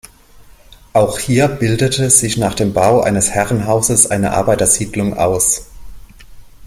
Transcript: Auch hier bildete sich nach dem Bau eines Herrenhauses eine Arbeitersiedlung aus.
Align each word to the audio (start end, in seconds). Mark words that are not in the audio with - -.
Auch 0.93 1.19
hier 1.19 1.47
bildete 1.47 2.09
sich 2.09 2.35
nach 2.35 2.55
dem 2.55 2.73
Bau 2.73 3.01
eines 3.01 3.29
Herrenhauses 3.29 4.07
eine 4.09 4.31
Arbeitersiedlung 4.31 5.15
aus. 5.15 5.67